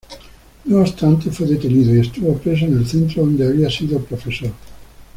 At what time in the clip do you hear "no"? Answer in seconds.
0.65-0.79